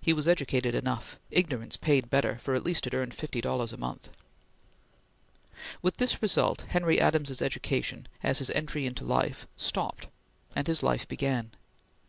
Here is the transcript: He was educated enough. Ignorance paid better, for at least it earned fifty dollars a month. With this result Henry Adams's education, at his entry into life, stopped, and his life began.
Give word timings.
He 0.00 0.12
was 0.12 0.26
educated 0.26 0.74
enough. 0.74 1.20
Ignorance 1.30 1.76
paid 1.76 2.10
better, 2.10 2.38
for 2.38 2.54
at 2.54 2.64
least 2.64 2.88
it 2.88 2.94
earned 2.94 3.14
fifty 3.14 3.40
dollars 3.40 3.72
a 3.72 3.76
month. 3.76 4.08
With 5.82 5.98
this 5.98 6.20
result 6.20 6.62
Henry 6.70 7.00
Adams's 7.00 7.40
education, 7.40 8.08
at 8.20 8.38
his 8.38 8.50
entry 8.50 8.86
into 8.86 9.04
life, 9.04 9.46
stopped, 9.56 10.08
and 10.56 10.66
his 10.66 10.82
life 10.82 11.06
began. 11.06 11.52